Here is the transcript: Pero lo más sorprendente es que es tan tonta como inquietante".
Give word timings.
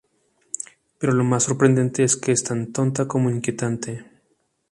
Pero 0.97 1.13
lo 1.13 1.23
más 1.23 1.43
sorprendente 1.43 2.03
es 2.03 2.17
que 2.17 2.31
es 2.31 2.43
tan 2.43 2.73
tonta 2.73 3.07
como 3.07 3.29
inquietante". 3.29 4.03